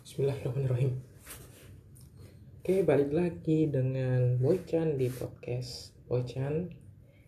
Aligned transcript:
Bismillahirrahmanirrahim. 0.00 0.96
Oke, 2.56 2.80
balik 2.88 3.12
lagi 3.12 3.68
dengan 3.68 4.40
Boychan 4.40 4.96
di 4.96 5.12
podcast 5.12 5.92
Boychan 6.08 6.72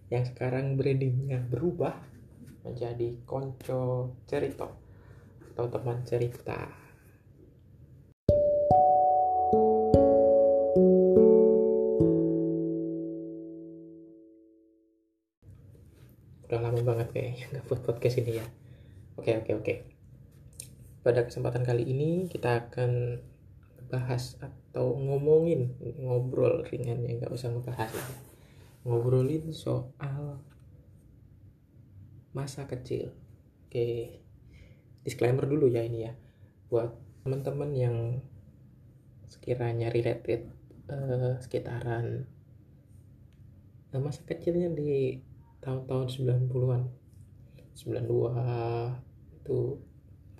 yang 0.08 0.24
sekarang 0.24 0.80
brandingnya 0.80 1.44
berubah 1.52 1.92
menjadi 2.64 3.20
Konco 3.28 4.16
Cerito 4.24 4.72
atau 5.52 5.68
teman 5.68 6.00
cerita. 6.08 6.64
Udah 16.48 16.56
lama 16.56 16.80
banget 16.80 17.08
kayaknya 17.12 17.44
nggak 17.52 17.64
buat 17.68 17.80
podcast 17.84 18.24
ini 18.24 18.40
ya. 18.40 18.46
Oke, 19.20 19.36
oke, 19.36 19.60
oke. 19.60 19.91
Pada 21.02 21.26
kesempatan 21.26 21.66
kali 21.66 21.82
ini 21.82 22.30
kita 22.30 22.66
akan 22.66 23.18
bahas 23.90 24.38
atau 24.38 24.94
ngomongin 24.96 25.74
ngobrol 26.00 26.64
ringan 26.64 27.04
ya 27.04 27.18
nggak 27.18 27.34
usah 27.34 27.52
ngebahas 27.52 27.92
lah 27.92 28.10
ngobrolin 28.86 29.50
soal 29.50 30.40
masa 32.32 32.64
kecil. 32.70 33.12
Oke 33.66 34.22
disclaimer 35.02 35.44
dulu 35.44 35.66
ya 35.66 35.82
ini 35.82 36.06
ya. 36.06 36.14
Buat 36.70 36.94
teman-teman 37.26 37.70
yang 37.74 37.96
sekiranya 39.26 39.90
related 39.90 40.48
eh, 40.86 41.34
sekitaran 41.42 42.30
eh, 43.90 44.00
masa 44.00 44.22
kecilnya 44.22 44.70
di 44.70 45.18
tahun-tahun 45.62 46.10
90-an 46.10 46.82
92 47.74 49.42
itu 49.42 49.58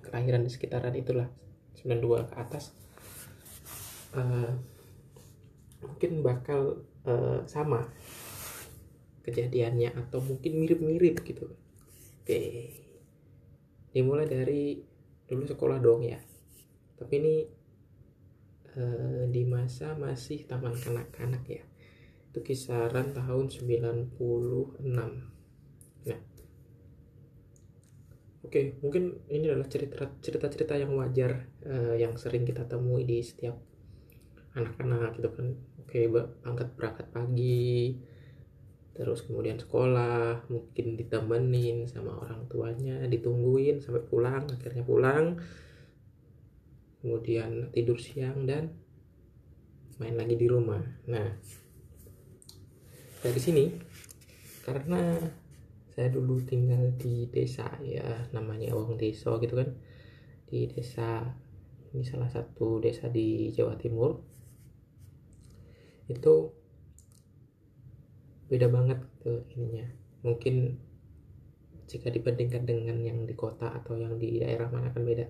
kelahiran 0.03 0.43
di 0.43 0.51
sekitaran 0.51 0.93
itulah 0.93 1.31
92 1.79 2.29
ke 2.29 2.35
atas. 2.35 2.75
Uh, 4.13 4.53
mungkin 5.81 6.21
bakal 6.21 6.85
uh, 7.07 7.41
sama 7.49 7.89
kejadiannya 9.23 9.95
atau 9.95 10.19
mungkin 10.21 10.59
mirip-mirip 10.59 11.23
gitu. 11.25 11.49
Oke 12.23 12.83
dimulai 13.93 14.25
dari 14.25 14.81
dulu 15.29 15.45
sekolah 15.45 15.77
dong 15.77 16.01
ya. 16.01 16.17
Tapi 16.97 17.13
ini 17.21 17.35
uh, 18.73 19.23
di 19.29 19.45
masa 19.45 19.93
masih 19.93 20.49
taman 20.49 20.73
kanak-kanak 20.73 21.45
ya. 21.45 21.63
Itu 22.33 22.41
kisaran 22.41 23.13
tahun 23.13 23.53
96 23.53 24.17
nah 26.03 26.19
Oke, 28.53 28.77
mungkin 28.85 29.17
ini 29.33 29.49
adalah 29.49 29.65
cerita 29.65 30.05
cerita-cerita 30.21 30.77
yang 30.77 30.93
wajar 30.93 31.49
uh, 31.65 31.97
yang 31.97 32.13
sering 32.21 32.45
kita 32.45 32.61
temui 32.69 33.01
di 33.01 33.17
setiap 33.17 33.57
anak-anak 34.53 35.17
gitu 35.17 35.33
kan. 35.33 35.57
Oke, 35.81 36.05
angkat 36.45 36.69
berangkat 36.77 37.09
pagi, 37.09 37.97
terus 38.93 39.25
kemudian 39.25 39.57
sekolah, 39.57 40.45
mungkin 40.53 40.93
ditemenin 40.93 41.89
sama 41.89 42.13
orang 42.13 42.45
tuanya, 42.45 43.01
ditungguin 43.09 43.81
sampai 43.81 44.05
pulang, 44.05 44.45
akhirnya 44.45 44.85
pulang, 44.85 45.41
kemudian 47.01 47.73
tidur 47.73 47.97
siang 47.97 48.45
dan 48.45 48.69
main 49.97 50.13
lagi 50.13 50.37
di 50.37 50.45
rumah. 50.45 50.85
Nah, 51.09 51.41
dari 53.17 53.41
sini 53.41 53.65
karena 54.61 55.41
saya 55.93 56.09
dulu 56.09 56.41
tinggal 56.41 56.97
di 56.97 57.29
desa 57.29 57.69
ya 57.85 58.25
namanya 58.33 58.73
Wong 58.73 58.97
Deso 58.97 59.37
gitu 59.37 59.61
kan. 59.61 59.77
Di 60.49 60.65
desa 60.65 61.21
ini 61.93 62.01
salah 62.01 62.33
satu 62.33 62.81
desa 62.81 63.13
di 63.13 63.53
Jawa 63.53 63.77
Timur. 63.77 64.17
Itu 66.09 66.57
beda 68.49 68.73
banget 68.73 69.05
tuh 69.21 69.45
ininya. 69.53 69.85
Mungkin 70.25 70.81
jika 71.85 72.09
dibandingkan 72.09 72.65
dengan 72.65 72.97
yang 72.97 73.29
di 73.29 73.37
kota 73.37 73.69
atau 73.69 73.93
yang 73.93 74.17
di 74.17 74.41
daerah 74.41 74.73
mana 74.73 74.89
kan 74.89 75.05
beda. 75.05 75.29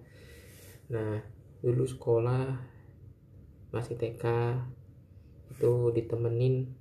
Nah 0.95 1.19
dulu 1.59 1.83
sekolah 1.83 2.55
masih 3.75 3.99
TK 3.99 4.23
itu 5.51 5.91
ditemenin 5.91 6.71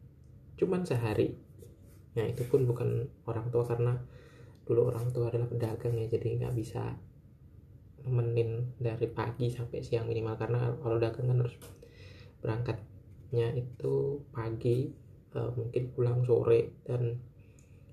cuman 0.54 0.86
sehari 0.86 1.34
Nah 2.12 2.24
itu 2.28 2.42
pun 2.48 2.68
bukan 2.68 3.08
orang 3.24 3.48
tua 3.48 3.64
karena 3.64 3.96
dulu 4.62 4.92
orang 4.92 5.10
tua 5.10 5.28
adalah 5.32 5.48
pedagang 5.50 5.98
ya 5.98 6.06
jadi 6.06 6.38
nggak 6.38 6.54
bisa 6.54 6.94
nemenin 8.02 8.74
dari 8.78 9.06
pagi 9.10 9.50
sampai 9.50 9.82
siang 9.82 10.06
minimal 10.06 10.34
karena 10.38 10.74
kalau 10.82 10.98
dagang 10.98 11.30
kan 11.30 11.38
harus 11.42 11.54
berangkatnya 12.42 13.54
itu 13.54 14.22
pagi 14.34 14.90
uh, 15.34 15.50
mungkin 15.54 15.82
pulang 15.94 16.22
sore 16.26 16.82
dan 16.86 17.18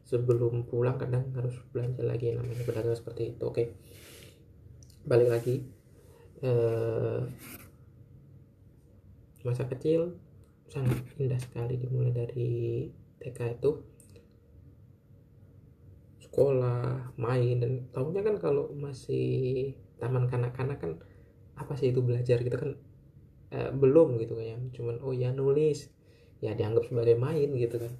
sebelum 0.06 0.66
pulang 0.66 0.98
kadang 0.98 1.30
harus 1.38 1.54
belanja 1.70 2.02
lagi 2.02 2.34
namanya 2.34 2.66
pedagang 2.66 2.98
seperti 2.98 3.38
itu. 3.38 3.44
Oke 3.46 3.64
balik 5.06 5.30
lagi. 5.30 5.56
Uh, 6.40 7.28
masa 9.44 9.68
kecil 9.68 10.16
sangat 10.72 11.04
indah 11.20 11.40
sekali 11.40 11.76
dimulai 11.80 12.12
dari 12.12 12.88
TK 13.20 13.60
itu 13.60 13.72
sekolah 16.40 17.12
main 17.20 17.60
dan 17.60 17.92
tahunya 17.92 18.24
kan 18.24 18.36
kalau 18.40 18.72
masih 18.72 19.76
taman 20.00 20.32
kanak-kanak 20.32 20.80
kan 20.80 20.96
apa 21.60 21.76
sih 21.76 21.92
itu 21.92 22.00
belajar 22.00 22.40
gitu 22.40 22.56
kan 22.56 22.80
eh, 23.52 23.68
belum 23.76 24.16
gitu 24.24 24.40
kan 24.40 24.56
ya 24.56 24.58
cuman 24.72 25.04
oh 25.04 25.12
ya 25.12 25.36
nulis 25.36 25.92
ya 26.40 26.56
dianggap 26.56 26.88
sebagai 26.88 27.20
main 27.20 27.52
gitu 27.60 27.76
kan. 27.76 27.92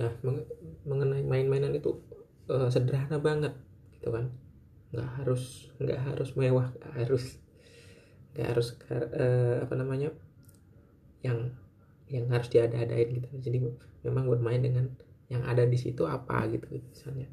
Nah 0.00 0.16
meng 0.24 0.48
mengenai 0.88 1.28
main-mainan 1.28 1.76
itu 1.76 2.00
eh, 2.48 2.72
sederhana 2.72 3.20
banget 3.20 3.52
gitu 4.00 4.08
kan. 4.08 4.32
Nggak 4.96 5.10
harus 5.20 5.68
nggak 5.76 6.00
harus 6.08 6.32
mewah 6.40 6.72
nggak 6.72 6.94
harus 7.04 7.24
nggak 8.32 8.48
harus 8.48 8.68
eh, 8.88 9.60
apa 9.60 9.74
namanya 9.76 10.08
yang 11.20 11.52
yang 12.08 12.24
harus 12.32 12.48
diada-adain 12.48 13.12
gitu. 13.12 13.28
Jadi 13.44 13.58
memang 14.08 14.24
bermain 14.32 14.64
dengan 14.64 14.88
yang 15.32 15.42
ada 15.44 15.64
di 15.64 15.78
situ 15.80 16.04
apa 16.04 16.44
gitu 16.52 16.68
misalnya. 16.80 17.28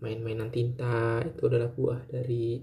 Main-mainan 0.00 0.48
tinta 0.48 1.20
itu 1.22 1.42
adalah 1.44 1.68
buah 1.68 2.00
dari 2.08 2.60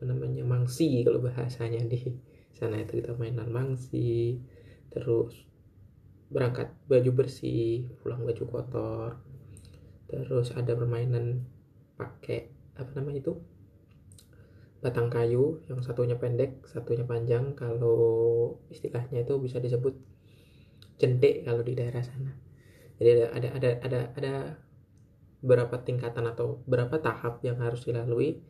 apa 0.00 0.08
namanya 0.08 0.42
mangsi 0.48 1.04
kalau 1.04 1.20
bahasanya 1.20 1.84
di 1.84 2.00
sana 2.56 2.80
itu 2.80 3.04
kita 3.04 3.12
mainan 3.20 3.52
mangsi 3.52 4.40
terus 4.88 5.44
berangkat 6.32 6.72
baju 6.88 7.10
bersih 7.12 7.84
pulang 8.00 8.24
baju 8.24 8.44
kotor 8.48 9.10
terus 10.08 10.56
ada 10.56 10.72
permainan 10.72 11.44
pakai 12.00 12.48
apa 12.80 12.90
namanya 12.96 13.28
itu 13.28 13.32
batang 14.80 15.12
kayu 15.12 15.60
yang 15.68 15.84
satunya 15.84 16.16
pendek 16.16 16.64
satunya 16.64 17.04
panjang 17.04 17.52
kalau 17.52 18.56
istilahnya 18.72 19.28
itu 19.28 19.36
bisa 19.36 19.60
disebut 19.60 19.92
cendek 20.96 21.44
kalau 21.44 21.60
di 21.60 21.76
daerah 21.76 22.00
sana 22.00 22.32
jadi 23.00 23.32
ada 23.32 23.48
ada 23.56 23.70
ada 23.80 24.00
ada 24.12 24.34
berapa 25.40 25.72
tingkatan 25.80 26.28
atau 26.28 26.60
berapa 26.68 27.00
tahap 27.00 27.40
yang 27.40 27.56
harus 27.64 27.88
dilalui 27.88 28.44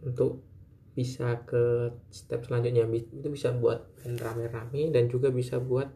untuk 0.00 0.40
bisa 0.96 1.44
ke 1.44 1.92
step 2.08 2.48
selanjutnya. 2.48 2.88
Itu 2.88 3.28
bisa 3.28 3.52
buat 3.52 3.84
main 4.00 4.16
rame-rame 4.16 4.88
dan 4.88 5.12
juga 5.12 5.28
bisa 5.28 5.60
buat 5.60 5.92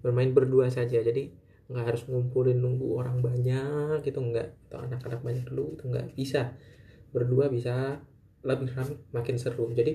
bermain 0.00 0.32
berdua 0.32 0.72
saja. 0.72 1.04
Jadi 1.04 1.28
nggak 1.68 1.84
harus 1.84 2.02
ngumpulin 2.08 2.56
nunggu 2.56 2.96
orang 2.96 3.20
banyak 3.20 4.00
gitu 4.00 4.24
nggak 4.24 4.72
atau 4.72 4.88
anak-anak 4.88 5.20
banyak 5.20 5.44
dulu 5.44 5.76
itu 5.76 5.84
nggak 5.92 6.16
bisa. 6.16 6.56
Berdua 7.12 7.52
bisa 7.52 8.00
lebih 8.40 8.72
ramai 8.72 8.96
makin 9.12 9.36
seru. 9.36 9.68
Jadi 9.76 9.92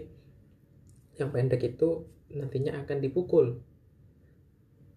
yang 1.18 1.34
pendek 1.34 1.66
itu 1.66 2.06
nantinya 2.30 2.86
akan 2.86 3.02
dipukul 3.02 3.66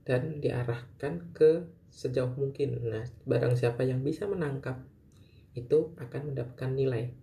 dan 0.04 0.44
diarahkan 0.44 1.32
ke 1.32 1.75
sejauh 1.96 2.36
mungkin. 2.36 2.76
Nah, 2.84 3.08
barang 3.24 3.56
siapa 3.56 3.80
yang 3.88 4.04
bisa 4.04 4.28
menangkap 4.28 4.84
itu 5.56 5.96
akan 5.96 6.32
mendapatkan 6.32 6.70
nilai. 6.76 7.16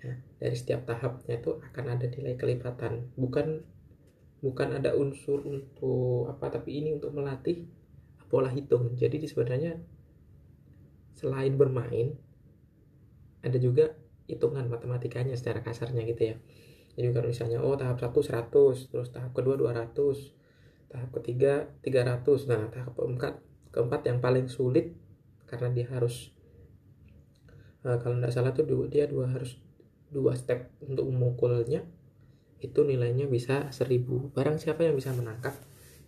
Nah, 0.00 0.16
dari 0.40 0.56
setiap 0.56 0.88
tahapnya 0.88 1.36
itu 1.44 1.60
akan 1.60 1.84
ada 1.92 2.08
nilai 2.08 2.40
kelipatan. 2.40 3.12
Bukan 3.12 3.60
bukan 4.40 4.68
ada 4.72 4.96
unsur 4.96 5.44
untuk 5.44 6.32
apa 6.32 6.48
tapi 6.48 6.80
ini 6.80 6.96
untuk 6.96 7.12
melatih 7.12 7.68
pola 8.32 8.48
hitung. 8.48 8.96
Jadi 8.96 9.20
sebenarnya 9.28 9.76
selain 11.12 11.52
bermain 11.60 12.16
ada 13.44 13.60
juga 13.60 13.92
hitungan 14.24 14.64
matematikanya 14.72 15.36
secara 15.36 15.60
kasarnya 15.60 16.08
gitu 16.08 16.32
ya. 16.32 16.36
Jadi 16.96 17.12
kalau 17.12 17.28
misalnya 17.28 17.60
oh 17.60 17.76
tahap 17.76 18.00
1 18.00 18.16
100, 18.16 18.88
terus 18.88 19.08
tahap 19.12 19.36
kedua 19.36 19.60
200, 19.60 19.92
tahap 20.88 21.10
ketiga 21.20 21.68
300. 21.84 22.48
Nah, 22.48 22.72
tahap 22.72 22.96
keempat 22.96 23.49
keempat 23.70 24.06
yang 24.06 24.18
paling 24.18 24.50
sulit 24.50 24.94
karena 25.46 25.70
dia 25.70 25.86
harus 25.90 26.30
uh, 27.86 27.98
kalau 28.02 28.18
tidak 28.18 28.32
salah 28.34 28.52
tuh 28.54 28.66
dia 28.90 29.06
dua 29.06 29.30
harus 29.30 29.58
dua 30.10 30.34
step 30.34 30.74
untuk 30.82 31.06
memukulnya 31.06 31.86
itu 32.60 32.84
nilainya 32.84 33.24
bisa 33.24 33.72
1000 33.72 34.36
barang 34.36 34.60
siapa 34.60 34.84
yang 34.84 34.98
bisa 34.98 35.16
menangkap 35.16 35.56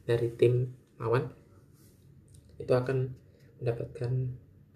dari 0.05 0.29
tim 0.37 0.69
lawan 1.00 1.32
itu 2.61 2.69
akan 2.69 3.17
mendapatkan 3.62 4.12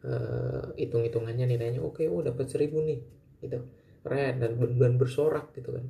uh, 0.06 0.73
hitung-hitungannya 0.79 1.44
nilainya 1.44 1.85
oke 1.85 2.00
okay, 2.00 2.06
oh 2.09 2.25
dapat 2.25 2.49
1000 2.49 2.73
nih 2.73 3.00
gitu. 3.44 3.59
Keren 4.06 4.38
dan, 4.38 4.53
dan 4.56 4.93
bersorak 4.97 5.53
gitu 5.53 5.75
kan 5.75 5.85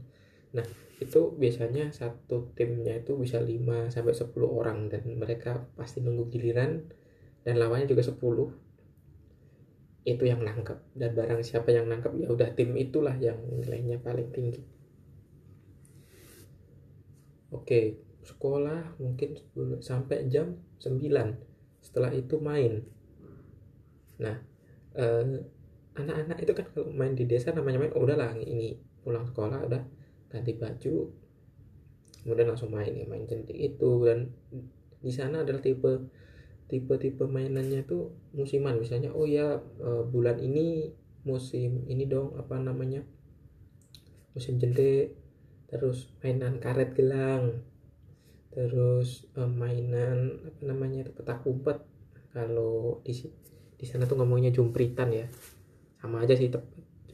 nah 0.55 0.67
itu 0.97 1.37
biasanya 1.37 1.93
satu 1.93 2.57
timnya 2.57 2.97
itu 2.97 3.13
bisa 3.21 3.37
5 3.37 3.93
sampai 3.93 4.15
10 4.17 4.33
orang 4.49 4.89
dan 4.89 5.05
mereka 5.05 5.69
pasti 5.77 6.01
nunggu 6.01 6.33
giliran 6.33 6.89
dan 7.45 7.61
lawannya 7.61 7.85
juga 7.85 8.01
10 8.01 8.17
itu 10.07 10.25
yang 10.25 10.41
nangkep 10.41 10.79
dan 10.97 11.11
barang 11.13 11.43
siapa 11.43 11.75
yang 11.75 11.91
nangkep 11.91 12.15
ya 12.17 12.31
udah 12.31 12.49
tim 12.55 12.73
itulah 12.79 13.13
yang 13.19 13.37
nilainya 13.51 13.99
paling 13.99 14.31
tinggi. 14.31 14.63
Oke 17.51 18.01
sekolah 18.23 18.99
mungkin 19.03 19.39
sampai 19.83 20.31
jam 20.31 20.63
9 20.79 21.03
setelah 21.85 22.15
itu 22.15 22.39
main. 22.39 22.87
Nah 24.23 24.39
eh, 24.95 25.43
anak-anak 25.99 26.39
itu 26.41 26.53
kan 26.55 26.67
kalau 26.73 26.89
main 26.95 27.13
di 27.13 27.27
desa 27.29 27.53
namanya 27.53 27.85
main 27.85 27.93
oh 27.93 28.07
udahlah 28.07 28.33
ini 28.39 28.79
pulang 29.03 29.27
sekolah 29.27 29.67
udah 29.67 29.83
ganti 30.31 30.53
baju 30.59 31.27
kemudian 32.27 32.51
langsung 32.51 32.75
main 32.75 32.91
ya 32.91 33.07
main 33.07 33.23
cantik 33.23 33.55
itu. 33.55 34.03
Dan 34.03 34.35
di 34.99 35.15
sana 35.15 35.47
adalah 35.47 35.63
tipe 35.63 36.11
tipe-tipe 36.67 37.23
mainannya 37.31 37.87
tuh 37.87 38.11
musiman. 38.35 38.83
Misalnya 38.83 39.15
oh 39.15 39.23
ya 39.23 39.63
eh, 39.63 40.03
bulan 40.11 40.43
ini 40.43 40.91
musim 41.23 41.87
ini 41.87 42.11
dong 42.11 42.35
apa 42.35 42.59
namanya 42.59 43.07
musim 44.35 44.59
jende 44.59 45.15
terus 45.71 46.11
mainan 46.19 46.59
karet 46.59 46.99
gelang. 46.99 47.63
Terus 48.51 49.31
eh, 49.39 49.47
mainan 49.47 50.43
apa 50.51 50.61
namanya 50.67 51.07
itu 51.07 51.15
petak 51.15 51.47
umpet. 51.47 51.79
Kalau 52.35 53.01
di 53.07 53.15
di 53.79 53.87
sana 53.87 54.11
tuh 54.11 54.19
ngomongnya 54.19 54.51
jumpritan 54.51 55.15
ya. 55.15 55.31
Sama 56.03 56.27
aja 56.27 56.35
sih 56.35 56.51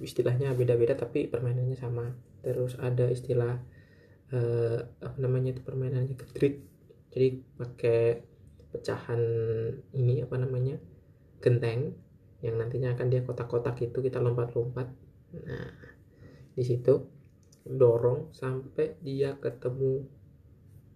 istilahnya 0.00 0.56
beda-beda 0.56 0.96
tapi 0.96 1.28
permainannya 1.28 1.76
sama 1.76 2.31
terus 2.42 2.74
ada 2.78 3.06
istilah 3.08 3.62
uh, 4.34 4.78
apa 5.00 5.16
namanya 5.22 5.54
itu 5.54 5.62
permainannya 5.62 6.18
gedrik 6.18 6.66
jadi 7.12 7.44
pakai 7.60 8.02
pecahan 8.72 9.20
ini 9.92 10.24
apa 10.24 10.40
namanya 10.40 10.80
genteng 11.44 11.92
yang 12.40 12.58
nantinya 12.58 12.96
akan 12.96 13.06
dia 13.12 13.22
kotak-kotak 13.22 13.78
itu 13.84 14.02
kita 14.02 14.18
lompat-lompat. 14.18 14.88
Nah 15.44 15.70
di 16.52 16.64
situ 16.64 17.04
dorong 17.62 18.34
sampai 18.34 18.98
dia 19.04 19.38
ketemu 19.38 20.08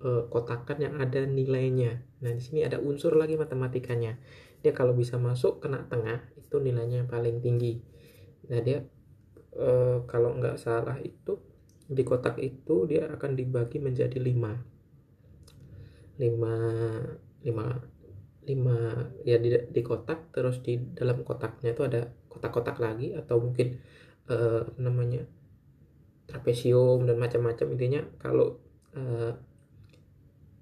uh, 0.03 0.25
kotakan 0.33 0.79
yang 0.83 0.95
ada 0.99 1.23
nilainya. 1.29 2.03
Nah 2.25 2.33
di 2.33 2.43
sini 2.43 2.65
ada 2.65 2.81
unsur 2.81 3.15
lagi 3.15 3.37
matematikanya. 3.37 4.19
Dia 4.65 4.73
kalau 4.73 4.97
bisa 4.97 5.21
masuk 5.21 5.63
kena 5.63 5.85
tengah 5.87 6.25
itu 6.35 6.57
nilainya 6.59 7.05
yang 7.05 7.11
paling 7.13 7.39
tinggi. 7.45 7.79
Nah 8.51 8.59
dia 8.65 8.83
e, 9.53 10.03
kalau 10.09 10.35
nggak 10.39 10.59
salah 10.59 10.99
itu 11.03 11.39
di 11.87 12.03
kotak 12.03 12.43
itu 12.43 12.89
dia 12.91 13.07
akan 13.11 13.39
dibagi 13.39 13.79
menjadi 13.79 14.19
lima. 14.19 14.55
Lima 16.19 16.57
lima 17.47 17.67
lima 18.47 18.79
ya 19.27 19.39
di, 19.39 19.51
di 19.71 19.83
kotak 19.83 20.35
terus 20.35 20.63
di 20.63 20.79
dalam 20.95 21.23
kotaknya 21.27 21.75
itu 21.75 21.83
ada 21.83 22.07
kotak-kotak 22.31 22.79
lagi 22.79 23.15
atau 23.15 23.43
mungkin 23.43 23.79
e, 24.27 24.37
namanya 24.81 25.23
trapesium 26.27 27.07
dan 27.07 27.21
macam-macam. 27.21 27.67
Intinya 27.75 28.03
kalau 28.19 28.59
e, 28.95 29.03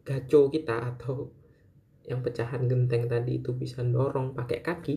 gaco 0.05 0.53
kita 0.53 0.77
atau 0.97 1.33
yang 2.05 2.21
pecahan 2.21 2.69
genteng 2.69 3.09
tadi 3.09 3.41
itu 3.41 3.57
bisa 3.57 3.81
dorong 3.81 4.37
pakai 4.37 4.61
kaki 4.61 4.97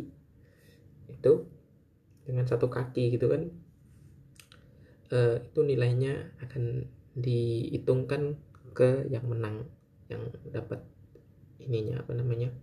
itu 1.08 1.34
dengan 2.28 2.44
satu 2.44 2.68
kaki 2.68 3.16
gitu 3.16 3.32
kan 3.32 3.48
uh, 5.12 5.38
itu 5.42 5.60
nilainya 5.64 6.38
akan 6.44 6.88
dihitungkan 7.18 8.38
ke 8.78 9.10
yang 9.10 9.26
menang 9.26 9.66
yang 10.08 10.30
dapat 10.54 10.86
ininya 11.58 12.00
apa 12.06 12.14
namanya 12.14 12.54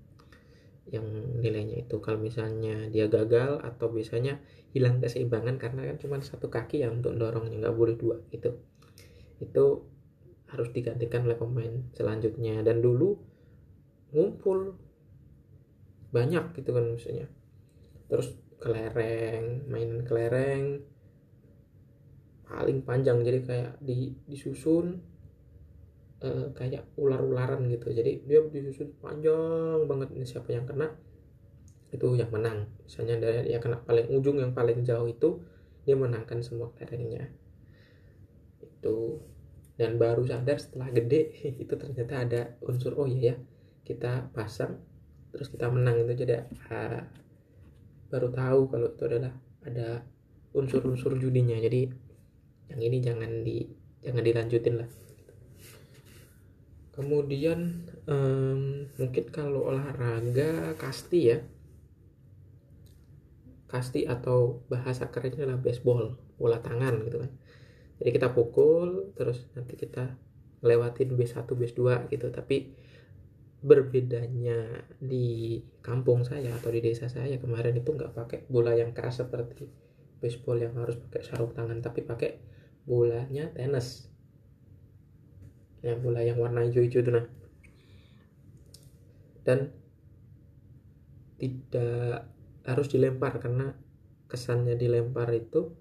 yang 0.89 1.05
nilainya 1.41 1.81
itu. 1.85 1.97
Kalau 2.01 2.21
misalnya 2.21 2.89
dia 2.93 3.09
gagal 3.09 3.61
atau 3.65 3.89
biasanya 3.89 4.41
hilang 4.77 5.01
keseimbangan 5.01 5.57
karena 5.57 5.89
kan 5.89 5.97
cuma 5.97 6.17
satu 6.21 6.53
kaki 6.53 6.85
ya 6.85 6.93
untuk 6.93 7.17
dorongnya 7.17 7.69
nggak 7.69 7.77
boleh 7.77 7.97
dua 7.97 8.17
gitu. 8.29 8.61
Itu 9.41 9.89
harus 10.53 10.71
digantikan 10.71 11.25
oleh 11.25 11.41
pemain 11.41 11.89
selanjutnya. 11.97 12.61
Dan 12.61 12.85
dulu 12.85 13.17
ngumpul 14.13 14.77
banyak 16.13 16.53
gitu 16.61 16.71
kan 16.71 16.85
maksudnya. 16.95 17.27
Terus 18.07 18.37
kelereng 18.61 19.67
mainan 19.67 20.07
kelereng 20.07 20.85
paling 22.45 22.85
panjang. 22.85 23.21
Jadi 23.25 23.39
kayak 23.45 23.73
di 23.81 24.13
disusun 24.29 25.01
uh, 26.25 26.49
kayak 26.57 26.89
ular-ularan 26.97 27.67
gitu. 27.69 27.91
Jadi 27.91 28.25
dia 28.25 28.41
disusun 28.45 28.97
panjang 29.01 29.85
banget. 29.89 30.15
Ini 30.17 30.27
siapa 30.29 30.53
yang 30.53 30.65
kena? 30.69 30.93
Itu 31.93 32.15
yang 32.17 32.31
menang. 32.31 32.71
Misalnya 32.85 33.21
dari 33.21 33.51
dia 33.53 33.59
kena 33.61 33.81
paling 33.83 34.07
ujung 34.13 34.41
yang 34.41 34.53
paling 34.53 34.83
jauh 34.83 35.09
itu 35.09 35.41
dia 35.85 35.97
menangkan 35.97 36.41
semua 36.41 36.73
kelerengnya 36.77 37.29
itu. 38.61 39.21
Dan 39.75 39.99
baru 39.99 40.23
sadar 40.23 40.63
setelah 40.63 40.89
gede 40.95 41.35
itu 41.63 41.75
ternyata 41.75 42.23
ada 42.23 42.41
unsur 42.63 42.95
oh 42.95 43.11
iya 43.11 43.35
ya 43.35 43.37
kita 43.85 44.33
pasang 44.33 44.81
terus 45.35 45.51
kita 45.51 45.67
menang 45.69 46.07
itu. 46.07 46.15
Jadi 46.25 46.35
uh, 46.71 47.03
baru 48.09 48.29
tahu 48.31 48.61
kalau 48.71 48.89
itu 48.95 49.03
adalah 49.11 49.35
ada 49.67 50.07
unsur-unsur 50.55 51.19
judinya. 51.19 51.59
Jadi 51.59 52.04
yang 52.73 52.81
ini 52.81 52.99
jangan 53.01 53.31
di 53.45 53.67
jangan 54.05 54.23
dilanjutin 54.25 54.75
lah. 54.81 54.91
Kemudian 56.95 57.91
um, 58.07 58.87
mungkin 59.01 59.25
kalau 59.35 59.67
olahraga 59.67 60.79
kasti 60.79 61.21
ya. 61.35 61.39
Kasti 63.67 64.07
atau 64.07 64.63
bahasa 64.71 65.11
kerennya 65.11 65.51
adalah 65.51 65.59
baseball 65.59 66.15
bola 66.39 66.63
tangan 66.63 67.03
gitu 67.03 67.19
kan. 67.19 67.31
Jadi 67.99 68.11
kita 68.15 68.31
pukul 68.31 69.11
terus 69.19 69.51
nanti 69.59 69.75
kita 69.75 70.15
lewatin 70.63 71.19
B1 71.19 71.47
B2 71.51 71.83
gitu. 72.15 72.27
Tapi 72.31 72.57
berbedanya 73.65 74.85
di 75.01 75.57
kampung 75.81 76.23
saya 76.23 76.53
atau 76.53 76.69
di 76.69 76.85
desa 76.85 77.09
saya 77.09 77.41
kemarin 77.41 77.73
itu 77.73 77.97
nggak 77.97 78.13
pakai 78.13 78.39
bola 78.45 78.77
yang 78.77 78.93
keras 78.93 79.25
seperti 79.25 79.84
baseball 80.25 80.57
yang 80.57 80.73
harus 80.81 80.97
pakai 80.97 81.21
sarung 81.21 81.53
tangan 81.53 81.85
tapi 81.85 82.01
pakai 82.01 82.41
bolanya 82.89 83.53
tenis. 83.53 84.09
Ya 85.85 86.01
bola 86.01 86.25
yang 86.25 86.41
warna 86.41 86.65
hijau-hijau 86.65 87.05
itu 87.05 87.13
nah. 87.13 87.29
Dan 89.45 89.69
tidak 91.37 92.33
harus 92.65 92.89
dilempar 92.89 93.37
karena 93.37 93.77
kesannya 94.25 94.81
dilempar 94.81 95.29
itu 95.37 95.77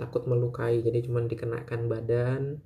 takut 0.00 0.24
melukai 0.24 0.80
jadi 0.80 1.04
cuma 1.04 1.20
dikenakan 1.20 1.92
badan 1.92 2.64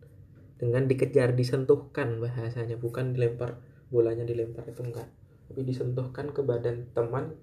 dengan 0.55 0.87
dikejar 0.87 1.35
disentuhkan 1.35 2.23
bahasanya 2.23 2.79
bukan 2.79 3.11
dilempar 3.11 3.59
bolanya 3.91 4.23
dilempar 4.23 4.67
itu 4.71 4.87
enggak. 4.87 5.11
Tapi 5.51 5.61
disentuhkan 5.67 6.31
ke 6.31 6.41
badan 6.41 6.91
teman 6.95 7.35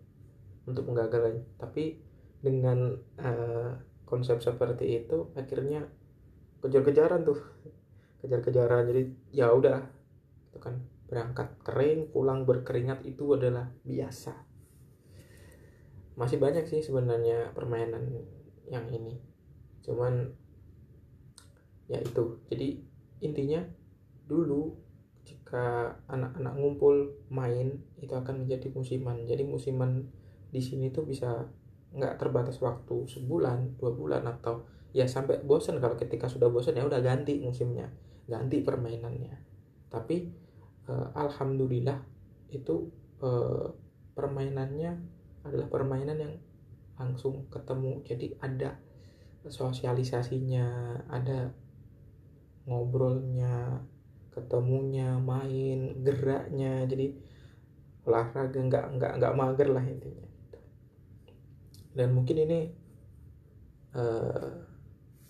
untuk 0.65 0.87
menggagalkan. 0.89 1.43
Tapi 1.55 2.01
dengan 2.41 2.97
uh, 3.21 3.77
konsep 4.09 4.41
seperti 4.41 5.05
itu 5.05 5.31
akhirnya 5.37 5.87
kejar-kejaran 6.59 7.23
tuh. 7.23 7.39
Kejar-kejaran 8.21 8.89
jadi 8.89 9.03
ya 9.33 9.47
udah 9.53 9.81
itu 10.51 10.59
kan. 10.59 10.81
Berangkat 11.11 11.59
kering 11.63 12.09
pulang 12.09 12.47
berkeringat 12.47 13.03
itu 13.05 13.35
adalah 13.35 13.69
biasa. 13.83 14.31
Masih 16.15 16.39
banyak 16.39 16.67
sih 16.67 16.81
sebenarnya 16.83 17.51
permainan 17.51 18.25
yang 18.67 18.87
ini. 18.89 19.19
Cuman 19.83 20.31
ya 21.91 21.99
itu. 21.99 22.39
Jadi 22.47 22.79
intinya 23.21 23.61
dulu 24.25 24.79
jika 25.27 25.99
anak-anak 26.07 26.53
ngumpul 26.57 26.95
main 27.27 27.83
itu 27.99 28.13
akan 28.15 28.45
menjadi 28.45 28.71
musiman. 28.71 29.27
Jadi 29.27 29.43
musiman 29.43 30.07
di 30.51 30.61
sini 30.63 30.91
tuh 30.91 31.03
bisa 31.03 31.47
nggak 31.91 32.15
terbatas 32.15 32.55
waktu 32.63 33.03
sebulan 33.07 33.75
dua 33.75 33.91
bulan 33.91 34.23
atau 34.23 34.63
ya 34.95 35.07
sampai 35.07 35.43
bosan 35.43 35.79
kalau 35.79 35.95
ketika 35.99 36.27
sudah 36.27 36.47
bosan 36.51 36.75
ya 36.75 36.87
udah 36.87 37.03
ganti 37.03 37.39
musimnya 37.43 37.91
ganti 38.31 38.63
permainannya. 38.63 39.35
Tapi 39.91 40.17
eh, 40.87 41.07
alhamdulillah 41.15 41.99
itu 42.51 42.87
eh, 43.19 43.67
permainannya 44.15 44.91
adalah 45.43 45.67
permainan 45.67 46.17
yang 46.19 46.33
langsung 46.95 47.51
ketemu. 47.51 47.99
Jadi 48.07 48.39
ada 48.39 48.79
sosialisasinya 49.41 50.67
ada 51.11 51.51
ngobrolnya 52.69 53.83
ketemunya 54.31 55.19
main 55.19 55.99
geraknya. 56.07 56.87
Jadi 56.87 57.19
olahraga 58.07 58.59
nggak 58.63 58.85
nggak 58.97 59.11
nggak 59.19 59.35
mager 59.37 59.69
lah 59.69 59.85
intinya 59.85 60.30
dan 61.91 62.15
mungkin 62.15 62.47
ini 62.47 62.59
uh, 63.95 64.49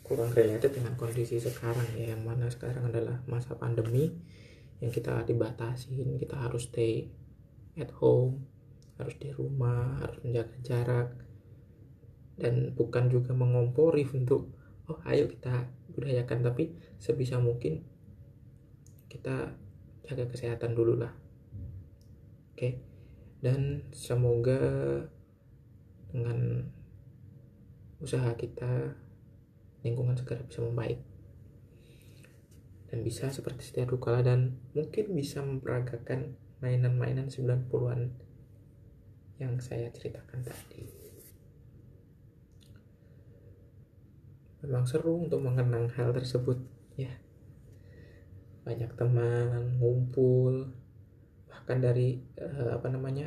kurang 0.06 0.32
related 0.36 0.75
dengan 0.75 0.94
kondisi 1.00 1.39
sekarang 1.39 1.88
ya 1.98 2.13
yang 2.13 2.22
mana 2.22 2.51
sekarang 2.51 2.91
adalah 2.91 3.24
masa 3.25 3.56
pandemi 3.56 4.12
yang 4.82 4.91
kita 4.91 5.24
dibatasin. 5.24 6.18
Kita 6.20 6.36
harus 6.36 6.68
stay 6.68 7.08
at 7.80 7.89
home 7.98 8.44
harus 9.01 9.18
di 9.18 9.34
rumah 9.34 9.98
harus 9.98 10.22
menjaga 10.22 10.58
jarak 10.62 11.10
dan 12.38 12.70
bukan 12.77 13.10
juga 13.10 13.34
mengompori 13.34 14.06
untuk 14.13 14.53
oh 14.86 15.00
ayo 15.10 15.25
kita 15.25 15.65
budayakan 15.98 16.46
tapi 16.46 16.77
sebisa 17.01 17.41
mungkin 17.41 17.82
kita 19.10 19.58
jaga 20.06 20.25
kesehatan 20.30 20.77
dulu 20.77 21.01
lah. 21.01 21.13
Oke? 22.53 22.77
Dan 23.41 23.89
semoga 23.89 24.62
dengan 26.12 26.68
usaha 28.03 28.36
kita 28.36 28.96
lingkungan 29.82 30.13
segera 30.20 30.44
bisa 30.46 30.62
membaik 30.62 31.00
dan 32.91 33.08
bisa 33.08 33.32
seperti 33.32 33.72
setia 33.72 33.88
Dukala 33.88 34.20
dan 34.20 34.60
mungkin 34.75 35.15
bisa 35.15 35.39
memperagakan 35.39 36.36
mainan-mainan 36.60 37.32
90-an 37.32 38.12
yang 39.39 39.58
saya 39.63 39.89
ceritakan 39.89 40.44
tadi. 40.44 40.86
Memang 44.62 44.86
seru 44.86 45.25
untuk 45.25 45.41
mengenang 45.41 45.89
hal 45.98 46.13
tersebut 46.13 46.62
ya 47.00 47.10
banyak 48.62 48.94
teman 48.94 49.82
ngumpul 49.82 50.70
bahkan 51.50 51.82
dari 51.82 52.22
uh, 52.38 52.77
apa 52.77 52.94
namanya 52.94 53.25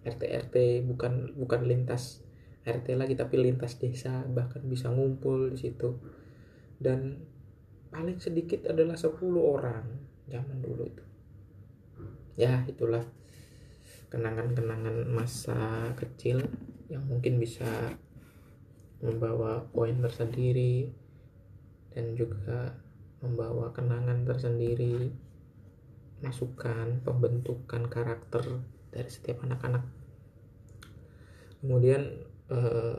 RT 0.00 0.22
RT 0.24 0.56
bukan 0.88 1.36
bukan 1.36 1.60
lintas 1.68 2.24
RT 2.64 2.96
lagi 2.96 3.16
tapi 3.16 3.40
lintas 3.40 3.76
desa 3.76 4.24
bahkan 4.28 4.64
bisa 4.64 4.88
ngumpul 4.88 5.52
di 5.52 5.58
situ. 5.60 5.96
Dan 6.80 7.20
paling 7.92 8.16
sedikit 8.16 8.72
adalah 8.72 8.96
10 8.96 9.20
orang 9.36 9.84
zaman 10.30 10.58
dulu 10.64 10.82
itu. 10.88 11.04
Ya 12.40 12.64
itulah 12.64 13.04
kenangan-kenangan 14.08 15.06
masa 15.12 15.92
kecil 15.94 16.48
yang 16.88 17.04
mungkin 17.06 17.36
bisa 17.36 17.68
membawa 19.00 19.64
poin 19.70 19.96
tersendiri 20.00 20.92
dan 21.92 22.16
juga 22.16 22.76
membawa 23.20 23.72
kenangan 23.72 24.24
tersendiri, 24.24 25.12
masukan, 26.24 27.04
pembentukan 27.04 27.84
karakter 27.88 28.64
dari 28.90 29.10
setiap 29.10 29.46
anak-anak. 29.46 29.86
Kemudian 31.62 32.02
eh, 32.50 32.98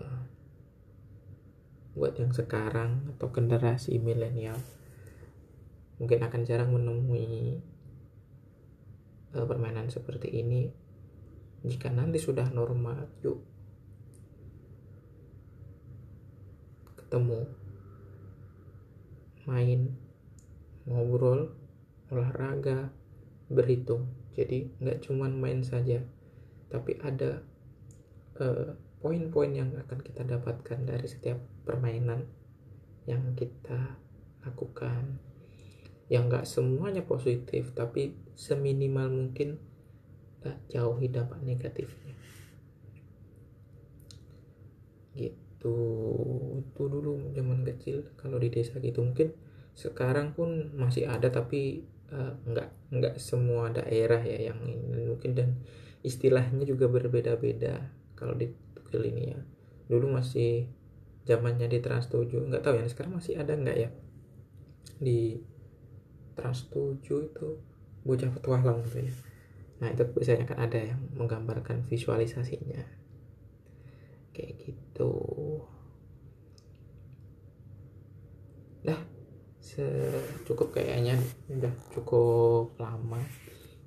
buat 1.91 2.15
yang 2.15 2.31
sekarang 2.31 3.11
atau 3.15 3.27
generasi 3.35 3.99
milenial 3.99 4.55
mungkin 5.99 6.23
akan 6.23 6.41
jarang 6.47 6.71
menemui 6.73 7.61
eh, 9.35 9.45
permainan 9.45 9.91
seperti 9.91 10.31
ini. 10.31 10.71
Jika 11.61 11.93
nanti 11.93 12.17
sudah 12.17 12.49
normal, 12.49 13.05
yuk 13.21 13.45
ketemu 16.97 17.43
main 19.43 19.93
ngobrol, 20.87 21.51
olahraga, 22.07 22.89
berhitung. 23.51 24.07
Jadi 24.37 24.71
nggak 24.79 25.03
cuma 25.03 25.27
main 25.27 25.63
saja, 25.63 25.99
tapi 26.71 26.95
ada 27.03 27.43
eh, 28.39 28.75
poin-poin 29.01 29.51
yang 29.51 29.75
akan 29.75 29.99
kita 29.99 30.23
dapatkan 30.23 30.79
dari 30.87 31.07
setiap 31.09 31.41
permainan 31.65 32.27
yang 33.09 33.33
kita 33.33 33.97
lakukan. 34.45 35.19
Yang 36.11 36.23
nggak 36.27 36.45
semuanya 36.47 37.03
positif, 37.07 37.71
tapi 37.71 38.19
seminimal 38.35 39.07
mungkin 39.07 39.63
uh, 40.43 40.57
jauhi 40.67 41.07
dampak 41.07 41.39
negatifnya. 41.39 42.15
Gitu, 45.15 45.77
itu 46.61 46.83
dulu 46.89 47.31
zaman 47.37 47.61
kecil 47.61 48.09
kalau 48.17 48.41
di 48.41 48.49
desa 48.49 48.81
gitu 48.81 49.05
mungkin 49.05 49.29
sekarang 49.77 50.33
pun 50.33 50.73
masih 50.73 51.05
ada 51.05 51.29
tapi 51.29 51.85
uh, 52.11 52.33
nggak 52.45 52.69
nggak 52.91 53.15
semua 53.17 53.71
daerah 53.71 54.21
ya 54.21 54.51
yang 54.51 54.59
ini. 54.63 55.07
Mungkin 55.11 55.31
dan 55.33 55.49
istilahnya 56.05 56.63
juga 56.67 56.91
berbeda-beda 56.91 57.91
kalau 58.13 58.35
di 58.35 58.51
Tugel 58.75 59.11
ini 59.11 59.23
ya. 59.35 59.39
Dulu 59.87 60.15
masih 60.15 60.71
zamannya 61.27 61.67
di 61.71 61.79
Trans 61.79 62.09
7 62.09 62.27
nggak 62.49 62.63
tahu 62.63 62.75
ya 62.79 62.85
sekarang 62.87 63.17
masih 63.17 63.39
ada 63.39 63.55
nggak 63.55 63.77
ya? 63.77 63.89
Di 65.01 65.41
Trans 66.35 66.67
7 66.69 67.01
itu 67.01 67.47
bocah 68.01 68.29
petualang 68.33 68.83
gitu 68.87 69.07
ya. 69.07 69.13
Nah 69.81 69.89
itu 69.89 70.03
biasanya 70.05 70.45
kan 70.45 70.57
ada 70.61 70.79
yang 70.79 71.01
menggambarkan 71.17 71.85
visualisasinya. 71.85 72.85
Kayak 74.31 74.51
gitu 74.63 74.80
cukup 80.47 80.75
kayaknya 80.75 81.15
udah 81.47 81.73
cukup 81.93 82.75
lama. 82.81 83.21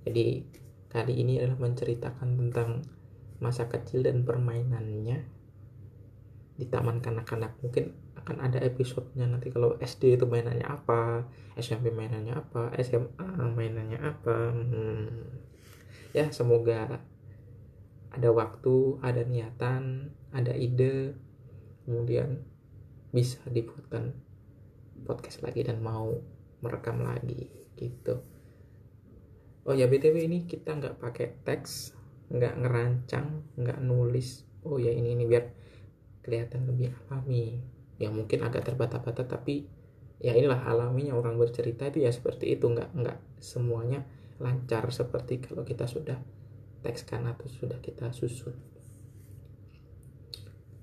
Jadi 0.05 0.45
kali 0.89 1.21
ini 1.21 1.41
adalah 1.43 1.59
menceritakan 1.59 2.39
tentang 2.39 2.87
masa 3.43 3.67
kecil 3.67 4.07
dan 4.07 4.23
permainannya 4.23 5.27
di 6.55 6.67
taman 6.71 7.03
kanak-kanak. 7.03 7.59
Mungkin 7.61 7.93
akan 8.25 8.41
ada 8.41 8.63
episodenya 8.63 9.29
nanti 9.29 9.53
kalau 9.53 9.77
SD 9.83 10.17
itu 10.17 10.25
mainannya 10.25 10.65
apa 10.65 11.29
SMP 11.61 11.93
mainannya 11.93 12.33
apa 12.33 12.73
SMA 12.81 13.29
mainannya 13.53 14.01
apa. 14.01 14.37
Hmm. 14.55 15.09
ya 16.15 16.31
semoga 16.31 17.03
ada 18.15 18.31
waktu 18.31 19.03
ada 19.03 19.27
niatan 19.27 20.15
ada 20.31 20.55
ide 20.55 21.19
kemudian 21.83 22.47
bisa 23.11 23.43
dibuatkan 23.51 24.24
podcast 25.05 25.45
lagi 25.45 25.63
dan 25.63 25.85
mau 25.85 26.11
merekam 26.65 27.05
lagi 27.05 27.49
gitu. 27.77 28.25
Oh 29.65 29.73
ya 29.73 29.89
btw 29.89 30.29
ini 30.29 30.45
kita 30.45 30.77
nggak 30.77 31.01
pakai 31.01 31.41
teks 31.45 31.97
nggak 32.33 32.55
ngerancang 32.61 33.45
nggak 33.57 33.81
nulis. 33.85 34.45
Oh 34.65 34.81
ya 34.81 34.93
ini 34.93 35.13
ini 35.13 35.25
biar 35.29 35.45
kelihatan 36.25 36.65
lebih 36.69 36.93
alami. 37.09 37.61
Ya 38.01 38.09
mungkin 38.09 38.43
agak 38.43 38.65
terbata-bata 38.69 39.29
tapi 39.29 39.69
ya 40.19 40.33
inilah 40.33 40.65
alaminya 40.65 41.15
orang 41.17 41.37
bercerita 41.37 41.89
itu 41.93 42.05
ya 42.05 42.11
seperti 42.13 42.57
itu. 42.57 42.69
Nggak 42.69 42.97
nggak 42.97 43.19
semuanya 43.41 44.09
lancar 44.41 44.89
seperti 44.89 45.45
kalau 45.45 45.63
kita 45.63 45.85
sudah 45.85 46.17
tekskan 46.81 47.29
atau 47.29 47.49
sudah 47.49 47.81
kita 47.81 48.13
susun. 48.13 48.57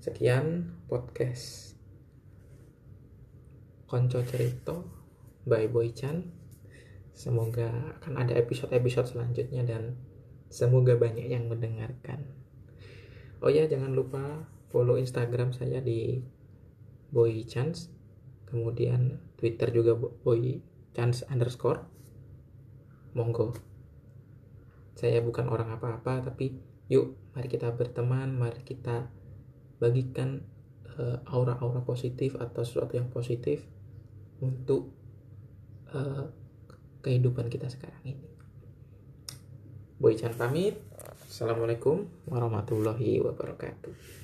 Sekian 0.02 0.74
podcast 0.90 1.78
konco 3.92 4.24
cerita 4.24 4.80
by 5.44 5.68
Boy 5.68 5.92
Chan. 5.92 6.24
Semoga 7.12 7.92
akan 8.00 8.24
ada 8.24 8.32
episode-episode 8.40 9.12
selanjutnya 9.12 9.68
dan 9.68 10.00
semoga 10.48 10.96
banyak 10.96 11.28
yang 11.28 11.44
mendengarkan. 11.52 12.24
Oh 13.44 13.52
ya 13.52 13.68
jangan 13.68 13.92
lupa 13.92 14.48
follow 14.72 14.96
instagram 14.96 15.52
saya 15.52 15.84
di 15.84 16.24
Boy 17.12 17.44
Chance 17.44 17.92
kemudian 18.48 19.20
twitter 19.36 19.68
juga 19.68 19.92
Boy 20.00 20.64
Chance 20.96 21.28
underscore. 21.28 21.84
Monggo. 23.12 23.52
Saya 24.96 25.20
bukan 25.20 25.52
orang 25.52 25.68
apa-apa 25.68 26.32
tapi 26.32 26.56
yuk 26.88 27.12
mari 27.36 27.44
kita 27.52 27.68
berteman 27.76 28.40
mari 28.40 28.64
kita 28.64 29.12
bagikan 29.76 30.48
uh, 30.96 31.20
aura-aura 31.28 31.84
positif 31.84 32.40
atau 32.40 32.64
sesuatu 32.64 32.96
yang 32.96 33.12
positif 33.12 33.68
untuk 34.42 34.90
uh, 35.94 36.26
kehidupan 37.00 37.46
kita 37.46 37.70
sekarang 37.70 38.02
ini. 38.02 38.28
Boy 40.02 40.18
Chan 40.18 40.34
pamit. 40.34 40.82
Assalamualaikum 41.30 42.10
warahmatullahi 42.26 43.22
wabarakatuh. 43.22 44.21